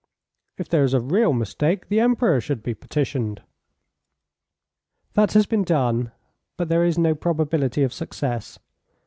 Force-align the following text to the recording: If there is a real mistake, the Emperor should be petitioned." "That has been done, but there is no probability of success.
If 0.57 0.67
there 0.67 0.83
is 0.83 0.95
a 0.95 0.99
real 0.99 1.31
mistake, 1.31 1.87
the 1.87 1.99
Emperor 1.99 2.41
should 2.41 2.63
be 2.63 2.73
petitioned." 2.73 3.43
"That 5.13 5.33
has 5.33 5.45
been 5.45 5.63
done, 5.63 6.11
but 6.57 6.69
there 6.69 6.83
is 6.83 6.97
no 6.97 7.13
probability 7.13 7.83
of 7.83 7.93
success. 7.93 8.57